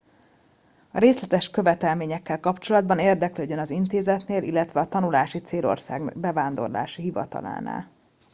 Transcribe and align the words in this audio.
a 0.91 0.99
részletes 0.99 1.49
követelményekkel 1.49 2.39
kapcsolatban 2.39 2.99
érdeklődjön 2.99 3.59
az 3.59 3.69
intézetnél 3.69 4.43
illetve 4.43 4.79
a 4.79 4.87
tanulási 4.87 5.39
célország 5.39 6.17
bevándorlási 6.19 7.01
hivatalánál 7.01 7.91